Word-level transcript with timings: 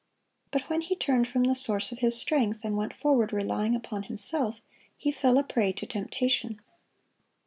But 0.49 0.63
when 0.63 0.81
he 0.81 0.95
turned 0.95 1.27
from 1.27 1.43
the 1.43 1.53
Source 1.53 1.91
of 1.91 1.99
his 1.99 2.19
strength, 2.19 2.61
and 2.63 2.75
went 2.75 2.91
forward 2.91 3.31
relying 3.31 3.75
upon 3.75 4.01
himself, 4.01 4.59
he 4.97 5.11
fell 5.11 5.37
a 5.37 5.43
prey 5.43 5.71
to 5.73 5.85
temptation. 5.85 6.59